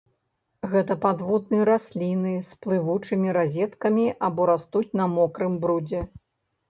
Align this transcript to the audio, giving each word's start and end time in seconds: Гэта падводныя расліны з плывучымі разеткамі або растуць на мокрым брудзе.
Гэта 0.69 0.93
падводныя 1.03 1.67
расліны 1.71 2.33
з 2.49 2.65
плывучымі 2.67 3.37
разеткамі 3.39 4.07
або 4.29 4.41
растуць 4.55 4.87
на 5.01 5.05
мокрым 5.17 5.53
брудзе. 5.67 6.01